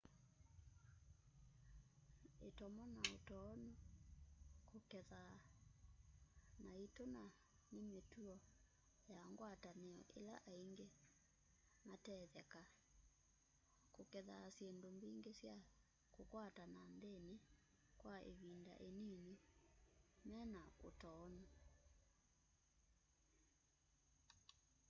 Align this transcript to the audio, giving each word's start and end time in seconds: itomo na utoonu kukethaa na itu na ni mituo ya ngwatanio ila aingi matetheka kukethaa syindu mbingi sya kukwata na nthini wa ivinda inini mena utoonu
itomo 2.47 2.83
na 2.95 3.01
utoonu 3.15 3.71
kukethaa 4.69 5.35
na 6.63 6.71
itu 6.85 7.03
na 7.15 7.23
ni 7.73 7.81
mituo 7.93 8.35
ya 9.15 9.21
ngwatanio 9.31 9.99
ila 10.19 10.35
aingi 10.51 10.87
matetheka 11.87 12.61
kukethaa 13.95 14.47
syindu 14.55 14.87
mbingi 14.97 15.31
sya 15.39 15.55
kukwata 16.13 16.63
na 16.75 16.81
nthini 16.93 17.35
wa 18.05 18.15
ivinda 18.31 18.73
inini 18.87 19.33
mena 20.29 20.63
utoonu 20.89 21.43